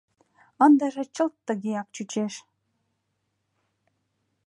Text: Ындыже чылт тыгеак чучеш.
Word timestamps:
Ындыже 0.65 1.03
чылт 1.15 1.35
тыгеак 1.45 1.87
чучеш. 1.95 2.33